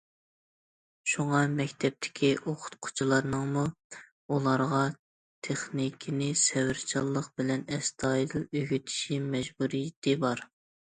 شۇڭا، 1.11 1.41
مەكتەپتىكى 1.57 2.31
ئوقۇتقۇچىلارنىڭمۇ 2.37 3.67
ئۇلارغا 4.33 4.81
تېخنىكىنى 5.49 6.33
سەۋرچانلىق 6.47 7.31
بىلەن 7.39 7.69
ئەستايىدىل 7.77 8.51
ئۆگىتىش 8.63 9.01
مەجبۇرىيىتى 9.37 10.21
بار. 10.27 10.47